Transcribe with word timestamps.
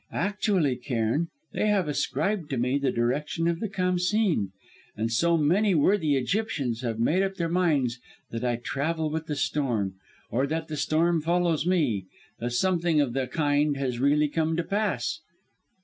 Actually, 0.13 0.77
Cairn, 0.77 1.27
they 1.53 1.67
have 1.67 1.87
ascribed 1.87 2.49
to 2.49 2.57
me 2.57 2.79
the 2.79 2.91
direction 2.91 3.47
of 3.47 3.59
the 3.59 3.69
Khamsîn, 3.69 4.47
and 4.97 5.11
so 5.13 5.37
many 5.37 5.75
worthy 5.75 6.15
Egyptians 6.15 6.81
have 6.81 6.97
made 6.97 7.21
up 7.21 7.35
their 7.35 7.47
minds 7.47 7.99
that 8.31 8.43
I 8.43 8.55
travel 8.55 9.11
with 9.11 9.27
the 9.27 9.35
storm 9.35 9.93
or 10.31 10.47
that 10.47 10.69
the 10.69 10.75
storm 10.77 11.21
follows 11.21 11.67
me 11.67 12.07
that 12.39 12.53
something 12.53 12.99
of 12.99 13.13
the 13.13 13.27
kind 13.27 13.77
has 13.77 13.99
really 13.99 14.27
come 14.27 14.55
to 14.57 14.63
pass! 14.63 15.19